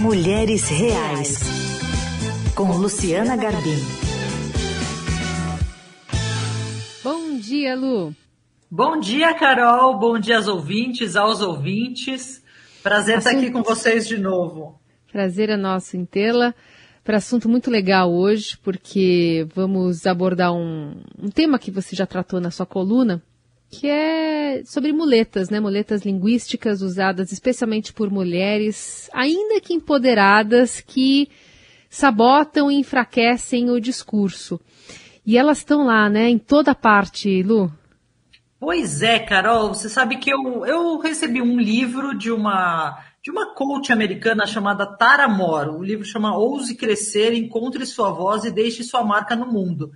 [0.00, 1.40] Mulheres Reais,
[2.54, 3.80] com Luciana Garbim.
[7.02, 8.14] Bom dia, Lu.
[8.70, 9.98] Bom dia, Carol.
[9.98, 12.40] Bom dia aos ouvintes, aos ouvintes.
[12.80, 14.80] Prazer estar aqui com vocês de novo.
[15.10, 16.54] Prazer é nosso em tê-la.
[17.02, 22.40] Para assunto muito legal hoje, porque vamos abordar um, um tema que você já tratou
[22.40, 23.20] na sua coluna,
[23.70, 25.60] que é sobre muletas, né?
[25.60, 31.28] Muletas linguísticas usadas especialmente por mulheres, ainda que empoderadas, que
[31.90, 34.60] sabotam e enfraquecem o discurso.
[35.24, 36.28] E elas estão lá, né?
[36.28, 37.70] Em toda parte, Lu.
[38.58, 39.68] Pois é, Carol.
[39.68, 44.86] Você sabe que eu, eu recebi um livro de uma de uma coach americana chamada
[44.86, 45.70] Tara Moore.
[45.70, 49.90] O livro chama Ouse Crescer, Encontre Sua Voz e Deixe Sua Marca no Mundo.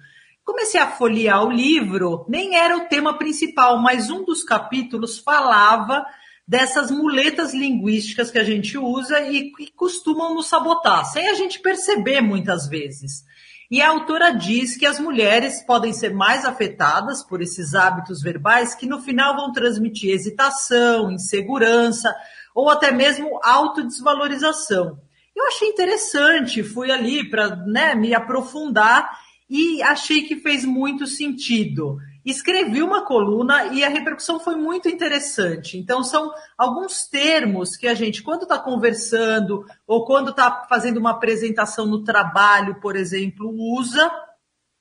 [0.44, 6.04] Comecei a folhear o livro, nem era o tema principal, mas um dos capítulos falava
[6.46, 11.60] dessas muletas linguísticas que a gente usa e que costumam nos sabotar, sem a gente
[11.60, 13.24] perceber muitas vezes.
[13.70, 18.74] E a autora diz que as mulheres podem ser mais afetadas por esses hábitos verbais
[18.74, 22.14] que no final vão transmitir hesitação, insegurança
[22.54, 25.00] ou até mesmo autodesvalorização.
[25.34, 29.10] Eu achei interessante, fui ali para né, me aprofundar
[29.52, 31.98] e achei que fez muito sentido.
[32.24, 35.76] Escrevi uma coluna e a repercussão foi muito interessante.
[35.76, 41.10] Então, são alguns termos que a gente, quando está conversando ou quando está fazendo uma
[41.10, 44.10] apresentação no trabalho, por exemplo, usa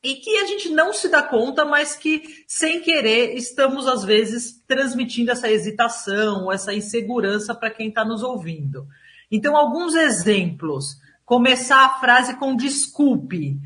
[0.01, 4.63] e que a gente não se dá conta, mas que, sem querer, estamos, às vezes,
[4.65, 8.87] transmitindo essa hesitação, essa insegurança para quem está nos ouvindo.
[9.29, 10.97] Então, alguns exemplos.
[11.25, 13.59] Começar a frase com desculpe.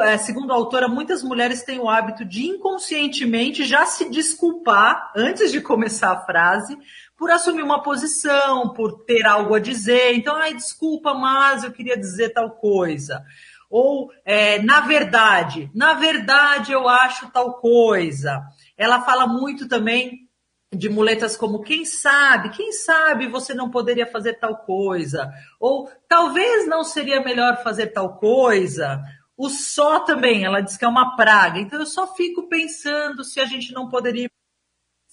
[0.00, 5.50] É, segundo a autora, muitas mulheres têm o hábito de inconscientemente já se desculpar antes
[5.50, 6.78] de começar a frase
[7.16, 10.14] por assumir uma posição, por ter algo a dizer.
[10.14, 13.24] Então, ai, desculpa, mas eu queria dizer tal coisa.
[13.68, 18.40] Ou, é, na verdade, na verdade eu acho tal coisa.
[18.76, 20.28] Ela fala muito também
[20.74, 26.66] de muletas como quem sabe, quem sabe você não poderia fazer tal coisa, ou talvez
[26.66, 29.02] não seria melhor fazer tal coisa,
[29.36, 31.58] o só também, ela diz que é uma praga.
[31.58, 34.28] Então eu só fico pensando se a gente não poderia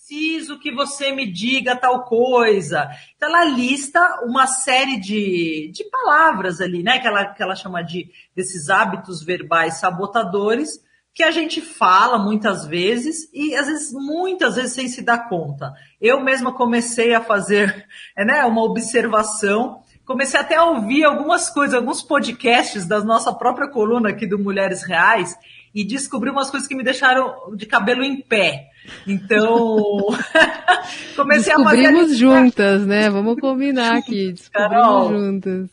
[0.10, 2.90] preciso que você me diga tal coisa.
[3.16, 7.00] Então ela lista uma série de, de palavras ali, né?
[7.00, 12.66] Que ela, que ela chama de desses hábitos verbais sabotadores que a gente fala muitas
[12.66, 15.74] vezes e às vezes muitas vezes sem se dar conta.
[16.00, 17.86] Eu mesma comecei a fazer,
[18.18, 24.10] né, uma observação comecei até a ouvir algumas coisas, alguns podcasts da nossa própria coluna
[24.10, 25.38] aqui do Mulheres Reais
[25.74, 28.72] e descobri umas coisas que me deixaram de cabelo em pé.
[29.06, 30.08] Então,
[31.16, 31.78] comecei a fazer.
[31.78, 33.08] Descobrimos juntas, né?
[33.08, 34.32] Vamos combinar aqui.
[34.32, 35.10] Descobrimos Carol.
[35.10, 35.70] juntas.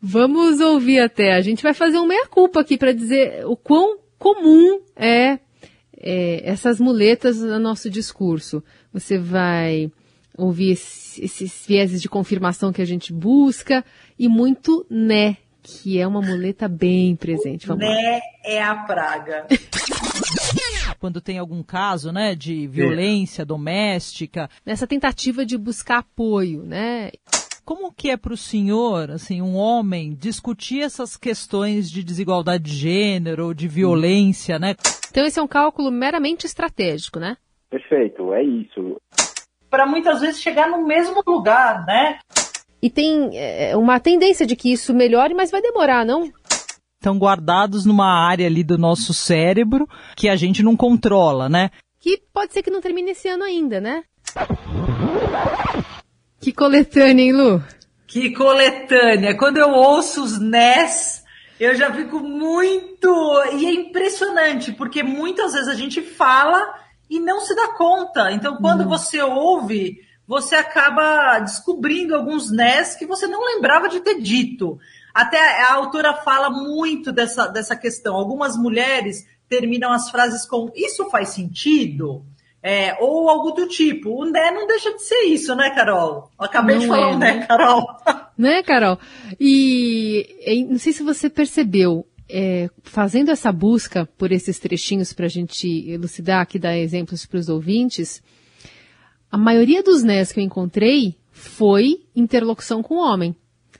[0.00, 1.34] Vamos ouvir até.
[1.34, 5.40] A gente vai fazer um meia-culpa aqui para dizer o quão comum é,
[5.98, 8.62] é essas muletas no nosso discurso.
[8.92, 9.90] Você vai
[10.36, 13.84] ouvir esses vieses de confirmação que a gente busca
[14.18, 17.66] e muito né, que é uma muleta bem presente.
[17.66, 18.20] Vamos né lá.
[18.44, 19.46] é a praga.
[21.00, 23.44] Quando tem algum caso, né, de violência é.
[23.44, 24.48] doméstica.
[24.64, 27.10] Nessa tentativa de buscar apoio, né?
[27.64, 32.76] Como que é para o senhor, assim, um homem, discutir essas questões de desigualdade de
[32.76, 34.74] gênero, ou de violência, né?
[35.10, 37.38] Então esse é um cálculo meramente estratégico, né?
[37.70, 38.98] Perfeito, é isso
[39.74, 42.20] para muitas vezes chegar no mesmo lugar, né?
[42.80, 46.32] E tem é, uma tendência de que isso melhore, mas vai demorar, não?
[47.00, 51.72] Estão guardados numa área ali do nosso cérebro que a gente não controla, né?
[51.98, 54.04] Que pode ser que não termine esse ano ainda, né?
[56.40, 57.60] Que coletânea, hein, Lu?
[58.06, 59.36] Que coletânea.
[59.36, 61.24] Quando eu ouço os NES,
[61.58, 63.08] eu já fico muito.
[63.58, 66.62] E é impressionante, porque muitas vezes a gente fala
[67.14, 68.32] e não se dá conta.
[68.32, 68.88] Então, quando uhum.
[68.88, 74.78] você ouve, você acaba descobrindo alguns nés que você não lembrava de ter dito.
[75.14, 78.16] Até a autora fala muito dessa, dessa questão.
[78.16, 82.24] Algumas mulheres terminam as frases com isso faz sentido?
[82.60, 84.10] É, ou algo do tipo.
[84.10, 86.30] O né não deixa de ser isso, né, Carol?
[86.36, 87.86] Eu acabei não de falar é, o né, né, Carol?
[88.36, 88.98] Né, Carol?
[89.38, 95.28] E não sei se você percebeu, é, fazendo essa busca por esses trechinhos para a
[95.28, 98.22] gente elucidar aqui, dar exemplos para os ouvintes,
[99.30, 103.34] a maioria dos NES que eu encontrei foi interlocução com homem.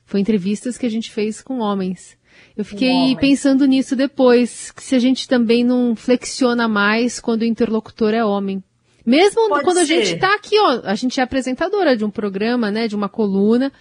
[0.04, 2.18] Foi entrevistas que a gente fez com homens.
[2.56, 7.46] Eu fiquei pensando nisso depois, que se a gente também não flexiona mais quando o
[7.46, 8.62] interlocutor é homem.
[9.04, 9.82] Mesmo Pode quando ser.
[9.82, 13.08] a gente está aqui, ó, a gente é apresentadora de um programa, né, de uma
[13.08, 13.72] coluna,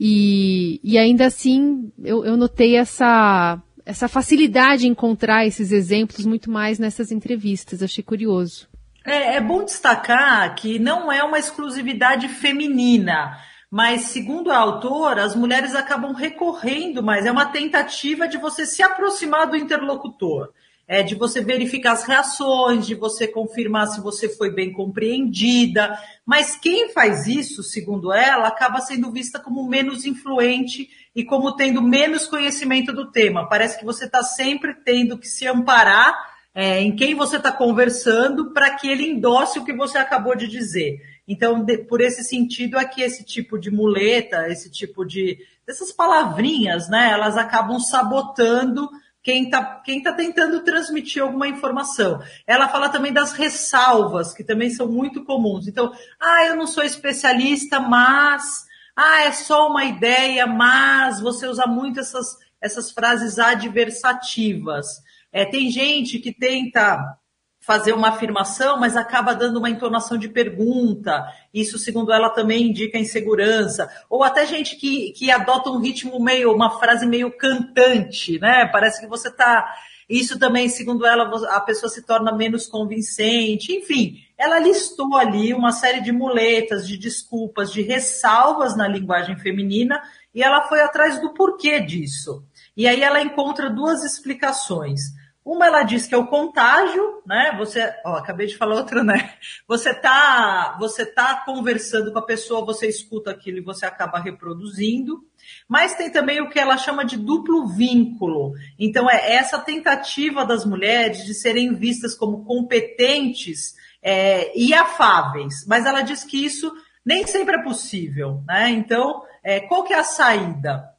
[0.00, 6.50] E, e ainda assim, eu, eu notei essa, essa facilidade em encontrar esses exemplos muito
[6.50, 7.82] mais nessas entrevistas.
[7.82, 8.68] Achei curioso.
[9.02, 13.38] É, é bom destacar que não é uma exclusividade feminina.
[13.70, 17.24] Mas, segundo a autora, as mulheres acabam recorrendo mais.
[17.24, 20.52] É uma tentativa de você se aproximar do interlocutor
[20.88, 25.98] é, de você verificar as reações, de você confirmar se você foi bem compreendida.
[26.24, 31.82] Mas quem faz isso, segundo ela, acaba sendo vista como menos influente e como tendo
[31.82, 33.46] menos conhecimento do tema.
[33.46, 36.16] Parece que você está sempre tendo que se amparar
[36.54, 40.48] é, em quem você está conversando para que ele endosse o que você acabou de
[40.48, 41.02] dizer.
[41.28, 45.92] Então, de, por esse sentido, é que esse tipo de muleta, esse tipo de dessas
[45.92, 48.88] palavrinhas, né, elas acabam sabotando
[49.28, 52.22] quem está quem tá tentando transmitir alguma informação.
[52.46, 55.68] Ela fala também das ressalvas, que também são muito comuns.
[55.68, 58.66] Então, ah, eu não sou especialista, mas.
[58.96, 64.86] Ah, é só uma ideia, mas você usa muito essas, essas frases adversativas.
[65.30, 67.18] É, tem gente que tenta
[67.68, 71.22] fazer uma afirmação, mas acaba dando uma entonação de pergunta.
[71.52, 73.86] Isso, segundo ela, também indica insegurança.
[74.08, 78.64] Ou até gente que, que adota um ritmo meio, uma frase meio cantante, né?
[78.72, 79.70] Parece que você está.
[80.08, 83.70] Isso também, segundo ela, a pessoa se torna menos convincente.
[83.76, 90.00] Enfim, ela listou ali uma série de muletas, de desculpas, de ressalvas na linguagem feminina
[90.34, 92.42] e ela foi atrás do porquê disso.
[92.74, 95.00] E aí ela encontra duas explicações.
[95.48, 97.54] Uma ela diz que é o contágio, né?
[97.56, 99.32] Você, ó, acabei de falar outra, né?
[99.66, 105.24] Você tá, você tá conversando com a pessoa, você escuta aquilo e você acaba reproduzindo.
[105.66, 108.52] Mas tem também o que ela chama de duplo vínculo.
[108.78, 115.64] Então é essa tentativa das mulheres de serem vistas como competentes é, e afáveis.
[115.66, 116.70] Mas ela diz que isso
[117.02, 118.68] nem sempre é possível, né?
[118.68, 120.97] Então, é, qual que é a saída?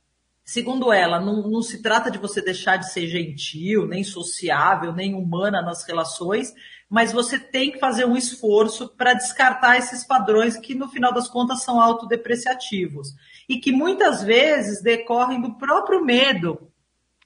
[0.52, 5.14] Segundo ela, não, não, se trata de você deixar de ser gentil, nem sociável, nem
[5.14, 6.52] humana nas relações,
[6.90, 11.30] mas você tem que fazer um esforço para descartar esses padrões que, no final das
[11.30, 13.14] contas, são autodepreciativos
[13.48, 16.72] e que muitas vezes decorrem do próprio medo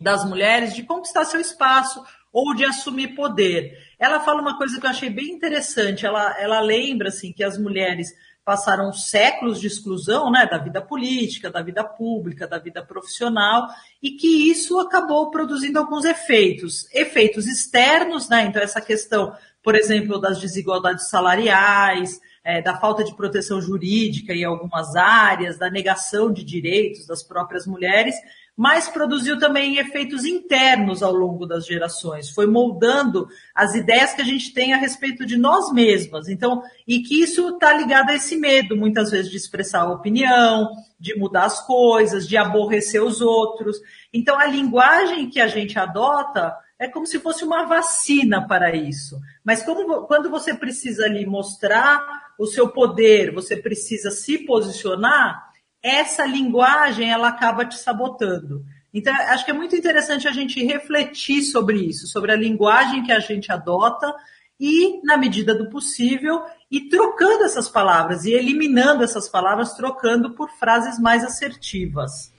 [0.01, 3.77] das mulheres de conquistar seu espaço ou de assumir poder.
[3.97, 6.05] Ela fala uma coisa que eu achei bem interessante.
[6.05, 8.09] Ela, ela lembra assim que as mulheres
[8.45, 13.67] passaram séculos de exclusão né, da vida política, da vida pública, da vida profissional,
[14.01, 16.87] e que isso acabou produzindo alguns efeitos.
[16.93, 18.45] Efeitos externos, né?
[18.45, 24.43] Então, essa questão, por exemplo, das desigualdades salariais, é, da falta de proteção jurídica em
[24.43, 28.15] algumas áreas, da negação de direitos das próprias mulheres,
[28.55, 34.25] mas produziu também efeitos internos ao longo das gerações, foi moldando as ideias que a
[34.25, 36.29] gente tem a respeito de nós mesmas.
[36.29, 40.69] Então, e que isso está ligado a esse medo, muitas vezes, de expressar a opinião,
[40.99, 43.77] de mudar as coisas, de aborrecer os outros.
[44.13, 49.19] Então, a linguagem que a gente adota é como se fosse uma vacina para isso.
[49.43, 55.52] Mas como, quando você precisa ali mostrar o seu poder, você precisa se posicionar,
[55.83, 58.63] essa linguagem ela acaba te sabotando.
[58.93, 63.11] Então, acho que é muito interessante a gente refletir sobre isso, sobre a linguagem que
[63.11, 64.13] a gente adota
[64.59, 66.41] e, na medida do possível,
[66.71, 72.31] ir trocando essas palavras e eliminando essas palavras, trocando por frases mais assertivas.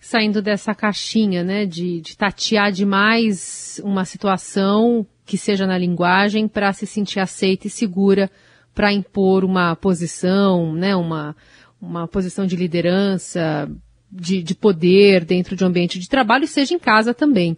[0.00, 6.72] Saindo dessa caixinha, né, de, de tatear demais uma situação que seja na linguagem para
[6.72, 8.30] se sentir aceita e segura
[8.72, 11.34] para impor uma posição, né, uma,
[11.80, 13.70] uma posição de liderança,
[14.10, 17.56] de, de poder dentro de um ambiente de trabalho e seja em casa também.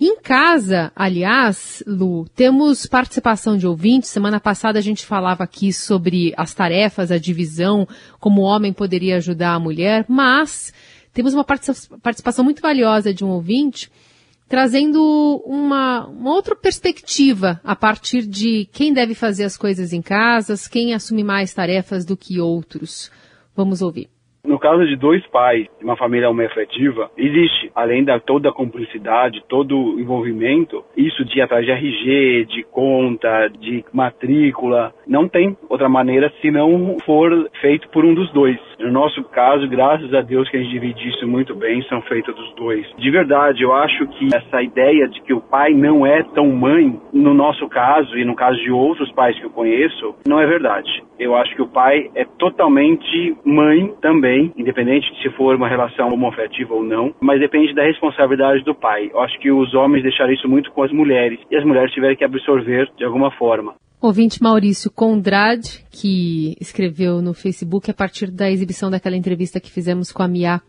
[0.00, 4.10] Em casa, aliás, Lu, temos participação de ouvintes.
[4.10, 7.86] Semana passada a gente falava aqui sobre as tarefas, a divisão,
[8.18, 10.72] como o homem poderia ajudar a mulher, mas
[11.12, 13.90] temos uma participação muito valiosa de um ouvinte
[14.52, 20.68] trazendo uma, uma outra perspectiva a partir de quem deve fazer as coisas em casas,
[20.68, 23.10] quem assume mais tarefas do que outros.
[23.56, 24.10] Vamos ouvir.
[24.44, 29.78] No caso de dois pais, uma família homoafetiva, existe, além da toda a cumplicidade, todo
[29.78, 35.88] o envolvimento, isso de ir atrás de RG, de conta, de matrícula, não tem outra
[35.88, 38.58] maneira se não for feito por um dos dois.
[38.80, 42.34] No nosso caso, graças a Deus que a gente divide isso muito bem, são feitos
[42.34, 42.84] dos dois.
[42.98, 47.00] De verdade, eu acho que essa ideia de que o pai não é tão mãe,
[47.12, 50.90] no nosso caso e no caso de outros pais que eu conheço, não é verdade.
[51.16, 55.68] Eu acho que o pai é totalmente mãe também também, independente de se for uma
[55.68, 59.10] relação homoafetiva ou não, mas depende da responsabilidade do pai.
[59.12, 62.16] Eu acho que os homens deixaram isso muito com as mulheres e as mulheres tiveram
[62.16, 63.74] que absorver de alguma forma.
[64.00, 70.10] Ouvinte Maurício Condrade, que escreveu no Facebook a partir da exibição daquela entrevista que fizemos
[70.10, 70.60] com a Mia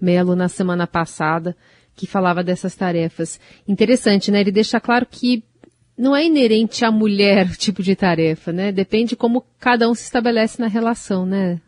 [0.00, 1.56] Melo na semana passada,
[1.96, 3.40] que falava dessas tarefas.
[3.66, 4.40] Interessante, né?
[4.40, 5.42] Ele deixa claro que
[5.98, 8.70] não é inerente à mulher o tipo de tarefa, né?
[8.70, 11.60] Depende como cada um se estabelece na relação, né?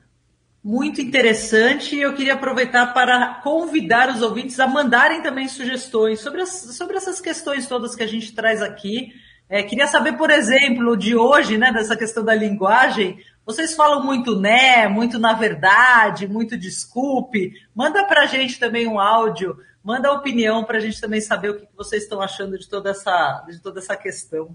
[0.68, 1.96] Muito interessante.
[1.96, 7.22] Eu queria aproveitar para convidar os ouvintes a mandarem também sugestões sobre, as, sobre essas
[7.22, 9.14] questões todas que a gente traz aqui.
[9.48, 14.38] É, queria saber, por exemplo, de hoje, né, dessa questão da linguagem, vocês falam muito
[14.38, 17.54] né, muito na verdade, muito desculpe.
[17.74, 21.60] Manda para a gente também um áudio, manda opinião para a gente também saber o
[21.60, 24.54] que vocês estão achando de toda essa, de toda essa questão.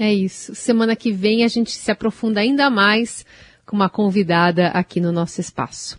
[0.00, 0.52] É isso.
[0.52, 3.24] Semana que vem a gente se aprofunda ainda mais
[3.66, 5.98] com uma convidada aqui no nosso espaço.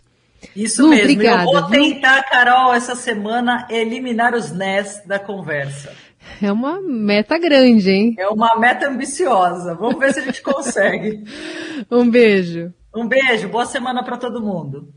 [0.54, 1.04] Isso Lu, mesmo.
[1.12, 5.92] Obrigada, Eu vou tentar, Carol, essa semana eliminar os NES da conversa.
[6.42, 8.14] É uma meta grande, hein?
[8.18, 9.74] É uma meta ambiciosa.
[9.74, 11.24] Vamos ver se a gente consegue.
[11.90, 12.72] um beijo.
[12.94, 13.48] Um beijo.
[13.48, 14.88] Boa semana para todo mundo.